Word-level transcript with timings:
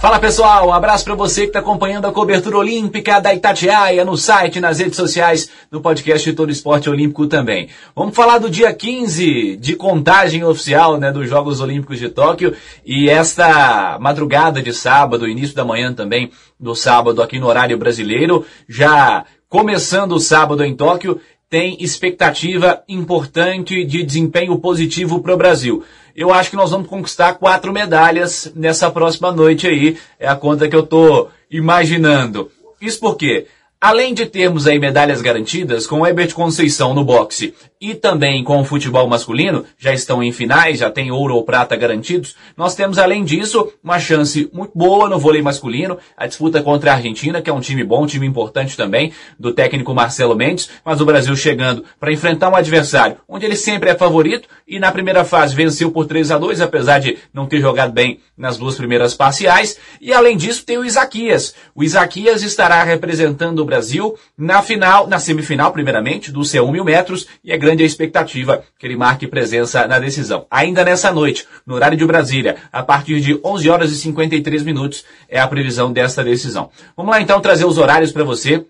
Fala 0.00 0.18
pessoal, 0.18 0.68
um 0.68 0.72
abraço 0.72 1.04
para 1.04 1.14
você 1.14 1.42
que 1.42 1.46
está 1.46 1.60
acompanhando 1.60 2.06
a 2.06 2.12
cobertura 2.12 2.58
olímpica 2.58 3.20
da 3.20 3.34
Itatiaia 3.34 4.04
no 4.04 4.18
site, 4.18 4.60
nas 4.60 4.78
redes 4.78 4.96
sociais, 4.96 5.48
no 5.70 5.80
podcast 5.80 6.30
Todo 6.34 6.52
Esporte 6.52 6.90
Olímpico 6.90 7.26
também. 7.26 7.70
Vamos 7.96 8.14
falar 8.14 8.38
do 8.38 8.50
dia 8.50 8.72
15 8.74 9.56
de 9.56 9.74
contagem 9.76 10.44
oficial 10.44 10.98
né, 10.98 11.10
dos 11.10 11.26
Jogos 11.26 11.60
Olímpicos 11.60 11.98
de 11.98 12.10
Tóquio 12.10 12.54
e 12.84 13.08
esta 13.08 13.98
madrugada 13.98 14.60
de 14.60 14.74
sábado, 14.74 15.26
início 15.26 15.56
da 15.56 15.64
manhã 15.64 15.94
também 15.94 16.30
do 16.60 16.74
sábado 16.74 17.22
aqui 17.22 17.38
no 17.38 17.46
horário 17.46 17.78
brasileiro, 17.78 18.44
já 18.68 19.24
começando 19.48 20.12
o 20.12 20.20
sábado 20.20 20.62
em 20.62 20.76
Tóquio, 20.76 21.18
tem 21.48 21.76
expectativa 21.80 22.82
importante 22.88 23.84
de 23.84 24.02
desempenho 24.02 24.58
positivo 24.58 25.20
para 25.22 25.34
o 25.34 25.36
Brasil 25.36 25.84
eu 26.14 26.32
acho 26.32 26.50
que 26.50 26.56
nós 26.56 26.70
vamos 26.70 26.88
conquistar 26.88 27.34
quatro 27.34 27.72
medalhas 27.72 28.52
nessa 28.54 28.90
próxima 28.90 29.32
noite 29.32 29.66
aí. 29.66 29.98
É 30.18 30.28
a 30.28 30.36
conta 30.36 30.68
que 30.68 30.76
eu 30.76 30.84
tô 30.84 31.28
imaginando. 31.50 32.50
Isso 32.80 33.00
porque 33.00 33.46
Além 33.84 34.14
de 34.14 34.24
termos 34.24 34.66
aí 34.66 34.78
medalhas 34.78 35.20
garantidas, 35.20 35.86
com 35.86 36.00
o 36.00 36.06
Herbert 36.06 36.32
Conceição 36.32 36.94
no 36.94 37.04
boxe 37.04 37.52
e 37.84 37.94
também 37.94 38.42
com 38.42 38.62
o 38.62 38.64
futebol 38.64 39.06
masculino, 39.06 39.66
já 39.76 39.92
estão 39.92 40.22
em 40.22 40.32
finais, 40.32 40.78
já 40.78 40.90
tem 40.90 41.10
ouro 41.10 41.34
ou 41.34 41.44
prata 41.44 41.76
garantidos, 41.76 42.34
nós 42.56 42.74
temos 42.74 42.98
além 42.98 43.22
disso 43.22 43.70
uma 43.84 44.00
chance 44.00 44.48
muito 44.54 44.72
boa 44.74 45.06
no 45.06 45.18
vôlei 45.18 45.42
masculino, 45.42 45.98
a 46.16 46.26
disputa 46.26 46.62
contra 46.62 46.92
a 46.92 46.94
Argentina, 46.94 47.42
que 47.42 47.50
é 47.50 47.52
um 47.52 47.60
time 47.60 47.84
bom, 47.84 48.04
um 48.04 48.06
time 48.06 48.26
importante 48.26 48.74
também, 48.74 49.12
do 49.38 49.52
técnico 49.52 49.94
Marcelo 49.94 50.34
Mendes, 50.34 50.70
mas 50.82 51.02
o 51.02 51.04
Brasil 51.04 51.36
chegando 51.36 51.84
para 52.00 52.10
enfrentar 52.10 52.48
um 52.48 52.56
adversário 52.56 53.18
onde 53.28 53.44
ele 53.44 53.54
sempre 53.54 53.90
é 53.90 53.94
favorito 53.94 54.48
e 54.66 54.78
na 54.78 54.90
primeira 54.90 55.22
fase 55.22 55.54
venceu 55.54 55.90
por 55.90 56.06
3 56.06 56.30
a 56.30 56.38
2 56.38 56.62
apesar 56.62 57.00
de 57.00 57.18
não 57.34 57.46
ter 57.46 57.60
jogado 57.60 57.92
bem 57.92 58.18
nas 58.36 58.56
duas 58.56 58.76
primeiras 58.76 59.14
parciais, 59.14 59.78
e 60.00 60.12
além 60.12 60.36
disso 60.36 60.64
tem 60.64 60.78
o 60.78 60.84
Isaquias. 60.84 61.54
O 61.74 61.84
Isaquias 61.84 62.42
estará 62.42 62.82
representando 62.82 63.60
o 63.60 63.64
Brasil 63.64 64.16
na 64.36 64.62
final, 64.62 65.06
na 65.06 65.18
semifinal, 65.18 65.70
primeiramente, 65.72 66.32
do 66.32 66.40
C1 66.40 66.70
mil 66.72 66.84
metros, 66.84 67.26
e 67.44 67.52
é 67.52 67.58
grande 67.58 67.73
a 67.82 67.86
expectativa 67.86 68.62
que 68.78 68.86
ele 68.86 68.96
marque 68.96 69.26
presença 69.26 69.86
na 69.86 69.98
decisão. 69.98 70.46
Ainda 70.50 70.84
nessa 70.84 71.12
noite, 71.12 71.46
no 71.66 71.74
horário 71.74 71.96
de 71.96 72.06
Brasília, 72.06 72.56
a 72.72 72.82
partir 72.82 73.20
de 73.20 73.38
11 73.44 73.68
horas 73.68 73.92
e 73.92 73.96
53 73.96 74.62
minutos, 74.62 75.04
é 75.28 75.40
a 75.40 75.48
previsão 75.48 75.92
desta 75.92 76.22
decisão. 76.22 76.70
Vamos 76.96 77.12
lá 77.12 77.20
então 77.20 77.40
trazer 77.40 77.64
os 77.64 77.78
horários 77.78 78.12
para 78.12 78.24
você 78.24 78.64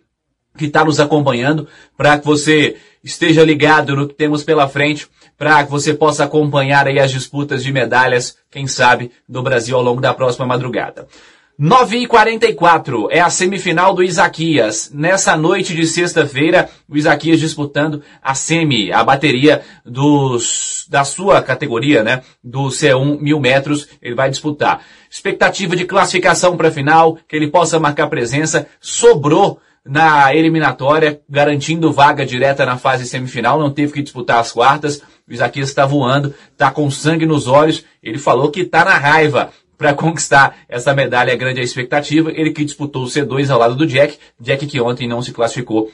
que 0.56 0.66
está 0.66 0.84
nos 0.84 1.00
acompanhando, 1.00 1.66
para 1.96 2.18
que 2.18 2.24
você 2.24 2.76
esteja 3.02 3.44
ligado 3.44 3.96
no 3.96 4.08
que 4.08 4.14
temos 4.14 4.44
pela 4.44 4.68
frente, 4.68 5.08
para 5.36 5.64
que 5.64 5.70
você 5.70 5.92
possa 5.92 6.24
acompanhar 6.24 6.86
aí 6.86 6.98
as 6.98 7.10
disputas 7.10 7.62
de 7.62 7.72
medalhas, 7.72 8.36
quem 8.50 8.66
sabe, 8.66 9.10
do 9.28 9.42
Brasil 9.42 9.76
ao 9.76 9.82
longo 9.82 10.00
da 10.00 10.14
próxima 10.14 10.46
madrugada. 10.46 11.06
9 11.56 11.98
e 11.98 12.06
44 12.08 13.08
é 13.12 13.20
a 13.20 13.30
semifinal 13.30 13.94
do 13.94 14.02
Isaquias. 14.02 14.90
Nessa 14.92 15.36
noite 15.36 15.72
de 15.72 15.86
sexta-feira, 15.86 16.68
o 16.88 16.96
Isaquias 16.96 17.38
disputando 17.38 18.02
a 18.20 18.34
semi, 18.34 18.90
a 18.90 19.04
bateria 19.04 19.62
dos, 19.86 20.84
da 20.90 21.04
sua 21.04 21.40
categoria, 21.40 22.02
né? 22.02 22.22
Do 22.42 22.64
C1 22.70 23.20
mil 23.20 23.38
metros, 23.38 23.86
ele 24.02 24.16
vai 24.16 24.28
disputar. 24.28 24.84
Expectativa 25.08 25.76
de 25.76 25.84
classificação 25.84 26.56
para 26.56 26.70
a 26.70 26.72
final, 26.72 27.18
que 27.28 27.36
ele 27.36 27.46
possa 27.46 27.78
marcar 27.78 28.08
presença, 28.08 28.66
sobrou 28.80 29.60
na 29.86 30.34
eliminatória, 30.34 31.20
garantindo 31.28 31.92
vaga 31.92 32.26
direta 32.26 32.66
na 32.66 32.78
fase 32.78 33.06
semifinal, 33.06 33.60
não 33.60 33.70
teve 33.70 33.92
que 33.92 34.02
disputar 34.02 34.40
as 34.40 34.50
quartas. 34.50 35.02
O 35.28 35.32
Isaquias 35.32 35.68
está 35.68 35.86
voando, 35.86 36.34
está 36.50 36.70
com 36.70 36.90
sangue 36.90 37.26
nos 37.26 37.46
olhos. 37.46 37.84
Ele 38.02 38.18
falou 38.18 38.50
que 38.50 38.62
está 38.62 38.84
na 38.84 38.98
raiva 38.98 39.50
para 39.76 39.94
conquistar 39.94 40.56
essa 40.68 40.94
medalha 40.94 41.32
é 41.32 41.36
grande 41.36 41.60
a 41.60 41.64
expectativa. 41.64 42.30
Ele 42.30 42.50
que 42.50 42.64
disputou 42.64 43.04
o 43.04 43.06
C2 43.06 43.50
ao 43.50 43.58
lado 43.58 43.74
do 43.74 43.86
Jack, 43.86 44.18
Jack 44.40 44.66
que 44.66 44.80
ontem 44.80 45.08
não 45.08 45.22
se 45.22 45.32
classificou 45.32 45.90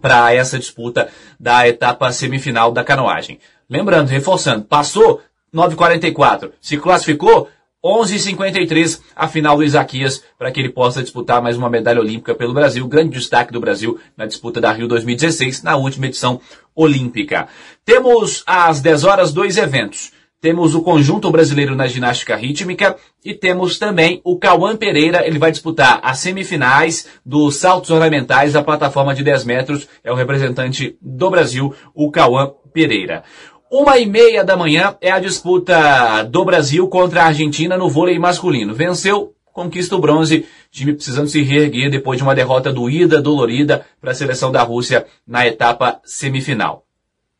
para 0.00 0.32
essa 0.32 0.58
disputa 0.58 1.08
da 1.38 1.68
etapa 1.68 2.10
semifinal 2.12 2.72
da 2.72 2.84
canoagem. 2.84 3.38
Lembrando, 3.68 4.08
reforçando, 4.08 4.64
passou 4.64 5.20
9,44, 5.54 6.52
se 6.60 6.76
classificou 6.76 7.48
11:53 7.82 9.00
a 9.16 9.26
final 9.26 9.56
do 9.56 9.64
Isaquias 9.64 10.22
para 10.38 10.50
que 10.52 10.60
ele 10.60 10.68
possa 10.68 11.02
disputar 11.02 11.40
mais 11.40 11.56
uma 11.56 11.70
medalha 11.70 12.00
olímpica 12.00 12.34
pelo 12.34 12.52
Brasil, 12.52 12.86
grande 12.86 13.18
destaque 13.18 13.52
do 13.52 13.60
Brasil 13.60 13.98
na 14.16 14.26
disputa 14.26 14.60
da 14.60 14.70
Rio 14.70 14.86
2016, 14.86 15.62
na 15.62 15.76
última 15.76 16.06
edição 16.06 16.40
olímpica. 16.74 17.48
Temos 17.84 18.42
às 18.46 18.80
10 18.80 19.04
horas 19.04 19.32
dois 19.32 19.56
eventos 19.56 20.12
temos 20.40 20.74
o 20.74 20.80
conjunto 20.80 21.30
brasileiro 21.30 21.76
na 21.76 21.86
ginástica 21.86 22.34
rítmica 22.34 22.96
e 23.24 23.34
temos 23.34 23.78
também 23.78 24.20
o 24.24 24.38
Cauã 24.38 24.74
Pereira, 24.74 25.26
ele 25.26 25.38
vai 25.38 25.50
disputar 25.50 26.00
as 26.02 26.18
semifinais 26.18 27.06
dos 27.24 27.56
saltos 27.56 27.90
ornamentais 27.90 28.54
da 28.54 28.62
plataforma 28.62 29.14
de 29.14 29.22
10 29.22 29.44
metros, 29.44 29.86
é 30.02 30.10
o 30.10 30.14
representante 30.14 30.96
do 31.00 31.30
Brasil, 31.30 31.74
o 31.94 32.10
Cauã 32.10 32.52
Pereira. 32.72 33.22
Uma 33.70 33.98
e 33.98 34.06
meia 34.06 34.42
da 34.42 34.56
manhã 34.56 34.96
é 35.00 35.12
a 35.12 35.20
disputa 35.20 36.24
do 36.24 36.44
Brasil 36.44 36.88
contra 36.88 37.22
a 37.22 37.26
Argentina 37.26 37.76
no 37.76 37.88
vôlei 37.88 38.18
masculino. 38.18 38.74
Venceu, 38.74 39.32
conquista 39.52 39.94
o 39.94 40.00
bronze, 40.00 40.44
time 40.72 40.94
precisando 40.94 41.28
se 41.28 41.42
reerguer 41.42 41.90
depois 41.90 42.16
de 42.16 42.24
uma 42.24 42.34
derrota 42.34 42.72
doída, 42.72 43.20
dolorida 43.20 43.86
para 44.00 44.10
a 44.10 44.14
seleção 44.14 44.50
da 44.50 44.62
Rússia 44.62 45.06
na 45.24 45.46
etapa 45.46 46.00
semifinal. 46.02 46.84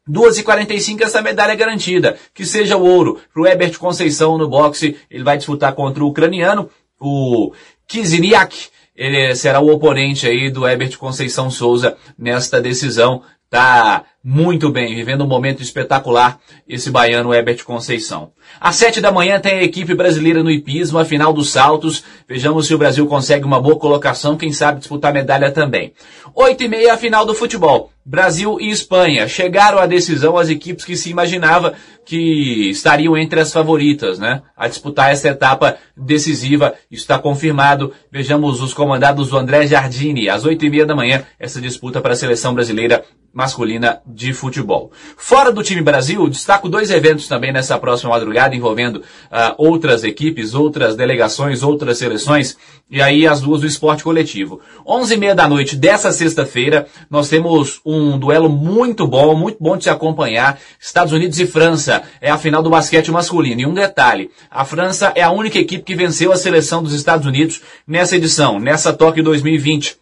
2h45 0.08 1.02
essa 1.02 1.22
medalha 1.22 1.52
é 1.52 1.56
garantida. 1.56 2.16
Que 2.34 2.44
seja 2.44 2.76
o 2.76 2.84
ouro 2.84 3.20
o 3.34 3.46
Herbert 3.46 3.78
Conceição 3.78 4.36
no 4.38 4.48
boxe. 4.48 4.96
Ele 5.10 5.24
vai 5.24 5.36
disputar 5.36 5.74
contra 5.74 6.04
o 6.04 6.08
ucraniano, 6.08 6.68
o 7.00 7.52
Kiziniak. 7.86 8.68
Ele 8.94 9.34
será 9.34 9.60
o 9.60 9.70
oponente 9.70 10.26
aí 10.26 10.50
do 10.50 10.66
Herbert 10.66 10.98
Conceição 10.98 11.50
Souza 11.50 11.96
nesta 12.18 12.60
decisão. 12.60 13.22
Tá 13.50 14.04
muito 14.22 14.70
bem, 14.70 14.94
vivendo 14.94 15.24
um 15.24 15.26
momento 15.26 15.60
espetacular 15.60 16.38
esse 16.68 16.88
baiano 16.88 17.34
Herbert 17.34 17.64
Conceição. 17.64 18.30
Às 18.60 18.76
sete 18.76 19.00
da 19.00 19.10
manhã 19.10 19.40
tem 19.40 19.54
a 19.54 19.62
equipe 19.64 19.92
brasileira 19.92 20.40
no 20.40 20.52
hipismo, 20.52 21.00
a 21.00 21.04
final 21.04 21.32
dos 21.32 21.50
saltos. 21.50 22.04
Vejamos 22.28 22.68
se 22.68 22.74
o 22.74 22.78
Brasil 22.78 23.04
consegue 23.08 23.44
uma 23.44 23.60
boa 23.60 23.76
colocação, 23.76 24.36
quem 24.36 24.52
sabe 24.52 24.78
disputar 24.78 25.12
medalha 25.12 25.50
também. 25.50 25.92
Oito 26.32 26.62
e 26.62 26.68
meia 26.68 26.94
a 26.94 26.96
final 26.96 27.26
do 27.26 27.34
futebol. 27.34 27.90
Brasil 28.04 28.58
e 28.60 28.70
Espanha. 28.70 29.26
Chegaram 29.26 29.78
à 29.78 29.86
decisão 29.86 30.36
as 30.36 30.48
equipes 30.48 30.84
que 30.84 30.96
se 30.96 31.10
imaginava 31.10 31.74
que 32.04 32.70
estariam 32.70 33.16
entre 33.16 33.40
as 33.40 33.52
favoritas, 33.52 34.18
né? 34.18 34.42
A 34.56 34.68
disputar 34.68 35.10
essa 35.10 35.28
etapa 35.28 35.76
decisiva. 35.96 36.74
Isso 36.90 37.02
está 37.02 37.18
confirmado. 37.18 37.92
Vejamos 38.12 38.62
os 38.62 38.72
comandados 38.72 39.30
do 39.30 39.36
André 39.36 39.66
Jardini. 39.66 40.28
Às 40.28 40.44
oito 40.44 40.64
e 40.64 40.70
meia 40.70 40.86
da 40.86 40.94
manhã, 40.94 41.24
essa 41.38 41.60
disputa 41.60 42.00
para 42.00 42.12
a 42.12 42.16
seleção 42.16 42.54
brasileira 42.54 43.04
masculina 43.32 44.00
de 44.04 44.32
futebol. 44.32 44.90
Fora 45.16 45.52
do 45.52 45.62
time 45.62 45.80
Brasil, 45.80 46.28
destaco 46.28 46.68
dois 46.68 46.90
eventos 46.90 47.28
também 47.28 47.52
nessa 47.52 47.78
próxima 47.78 48.10
madrugada 48.10 48.56
envolvendo 48.56 48.96
uh, 48.96 49.54
outras 49.56 50.02
equipes, 50.02 50.52
outras 50.54 50.96
delegações, 50.96 51.62
outras 51.62 51.98
seleções, 51.98 52.56
e 52.90 53.00
aí 53.00 53.26
as 53.26 53.40
duas 53.40 53.60
do 53.60 53.66
esporte 53.66 54.02
coletivo. 54.02 54.60
Onze 54.84 55.14
e 55.14 55.16
meia 55.16 55.34
da 55.34 55.48
noite 55.48 55.76
dessa 55.76 56.10
sexta-feira, 56.10 56.88
nós 57.08 57.28
temos 57.28 57.80
um 57.86 58.18
duelo 58.18 58.48
muito 58.48 59.06
bom, 59.06 59.36
muito 59.36 59.58
bom 59.60 59.76
de 59.76 59.84
se 59.84 59.90
acompanhar, 59.90 60.58
Estados 60.80 61.12
Unidos 61.12 61.38
e 61.38 61.46
França, 61.46 62.02
é 62.20 62.30
a 62.30 62.38
final 62.38 62.62
do 62.62 62.70
basquete 62.70 63.12
masculino. 63.12 63.60
E 63.60 63.66
um 63.66 63.74
detalhe, 63.74 64.30
a 64.50 64.64
França 64.64 65.12
é 65.14 65.22
a 65.22 65.30
única 65.30 65.58
equipe 65.58 65.84
que 65.84 65.94
venceu 65.94 66.32
a 66.32 66.36
seleção 66.36 66.82
dos 66.82 66.92
Estados 66.92 67.26
Unidos 67.26 67.62
nessa 67.86 68.16
edição, 68.16 68.58
nessa 68.58 68.92
Tóquio 68.92 69.22
2020. 69.22 69.99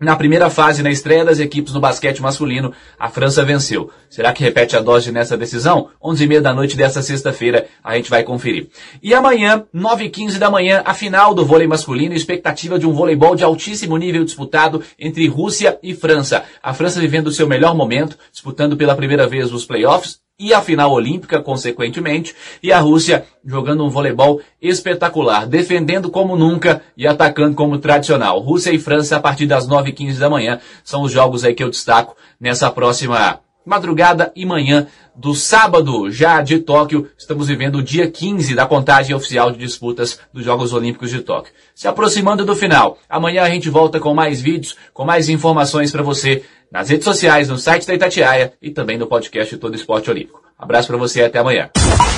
Na 0.00 0.14
primeira 0.14 0.48
fase, 0.48 0.80
na 0.80 0.92
estreia 0.92 1.24
das 1.24 1.40
equipes 1.40 1.74
no 1.74 1.80
basquete 1.80 2.22
masculino, 2.22 2.72
a 2.96 3.08
França 3.08 3.44
venceu. 3.44 3.90
Será 4.08 4.32
que 4.32 4.44
repete 4.44 4.76
a 4.76 4.80
dose 4.80 5.10
nessa 5.10 5.36
decisão? 5.36 5.88
11 6.00 6.22
e 6.22 6.26
meia 6.28 6.40
da 6.40 6.54
noite 6.54 6.76
desta 6.76 7.02
sexta-feira, 7.02 7.66
a 7.82 7.96
gente 7.96 8.08
vai 8.08 8.22
conferir. 8.22 8.68
E 9.02 9.12
amanhã, 9.12 9.64
9 9.72 10.04
e 10.04 10.10
15 10.10 10.38
da 10.38 10.48
manhã, 10.48 10.82
a 10.84 10.94
final 10.94 11.34
do 11.34 11.44
vôlei 11.44 11.66
masculino, 11.66 12.14
expectativa 12.14 12.78
de 12.78 12.86
um 12.86 12.92
voleibol 12.92 13.34
de 13.34 13.42
altíssimo 13.42 13.96
nível 13.96 14.24
disputado 14.24 14.84
entre 14.96 15.26
Rússia 15.26 15.76
e 15.82 15.92
França. 15.92 16.44
A 16.62 16.72
França 16.72 17.00
vivendo 17.00 17.26
o 17.26 17.32
seu 17.32 17.48
melhor 17.48 17.74
momento, 17.74 18.16
disputando 18.30 18.76
pela 18.76 18.94
primeira 18.94 19.26
vez 19.26 19.52
os 19.52 19.64
playoffs, 19.64 20.20
e 20.38 20.54
a 20.54 20.60
final 20.60 20.92
olímpica, 20.92 21.42
consequentemente, 21.42 22.34
e 22.62 22.72
a 22.72 22.78
Rússia 22.78 23.26
jogando 23.44 23.84
um 23.84 23.90
voleibol 23.90 24.40
espetacular, 24.62 25.46
defendendo 25.46 26.10
como 26.10 26.36
nunca 26.36 26.82
e 26.96 27.06
atacando 27.06 27.56
como 27.56 27.78
tradicional. 27.78 28.38
Rússia 28.38 28.70
e 28.70 28.78
França 28.78 29.16
a 29.16 29.20
partir 29.20 29.46
das 29.46 29.66
9h15 29.66 30.18
da 30.18 30.30
manhã 30.30 30.60
são 30.84 31.02
os 31.02 31.10
jogos 31.10 31.44
aí 31.44 31.54
que 31.54 31.62
eu 31.64 31.70
destaco 31.70 32.16
nessa 32.40 32.70
próxima 32.70 33.40
madrugada 33.68 34.32
e 34.34 34.46
manhã 34.46 34.86
do 35.14 35.34
sábado, 35.34 36.10
já 36.10 36.40
de 36.40 36.58
Tóquio. 36.58 37.08
Estamos 37.18 37.48
vivendo 37.48 37.76
o 37.76 37.82
dia 37.82 38.10
15 38.10 38.54
da 38.54 38.66
contagem 38.66 39.14
oficial 39.14 39.50
de 39.52 39.58
disputas 39.58 40.18
dos 40.32 40.44
Jogos 40.44 40.72
Olímpicos 40.72 41.10
de 41.10 41.20
Tóquio. 41.20 41.52
Se 41.74 41.86
aproximando 41.86 42.44
do 42.44 42.56
final. 42.56 42.98
Amanhã 43.08 43.42
a 43.42 43.50
gente 43.50 43.68
volta 43.68 44.00
com 44.00 44.14
mais 44.14 44.40
vídeos, 44.40 44.74
com 44.94 45.04
mais 45.04 45.28
informações 45.28 45.92
para 45.92 46.02
você 46.02 46.42
nas 46.72 46.88
redes 46.88 47.04
sociais, 47.04 47.48
no 47.48 47.58
site 47.58 47.86
da 47.86 47.94
Itatiaia 47.94 48.52
e 48.60 48.70
também 48.70 48.96
no 48.96 49.06
podcast 49.06 49.56
Todo 49.58 49.74
Esporte 49.74 50.10
Olímpico. 50.10 50.42
Abraço 50.58 50.88
para 50.88 50.96
você 50.96 51.20
e 51.20 51.24
até 51.24 51.38
amanhã. 51.38 51.70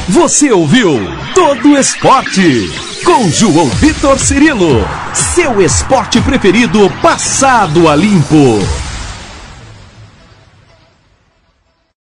Você 0.08 0.50
ouviu 0.50 0.98
Todo 1.34 1.76
Esporte 1.76 2.68
com 3.04 3.28
João 3.28 3.66
Vitor 3.66 4.18
Cirilo, 4.18 4.84
seu 5.14 5.60
esporte 5.60 6.20
preferido 6.20 6.90
passado 7.02 7.88
a 7.88 7.96
limpo. 7.96 8.89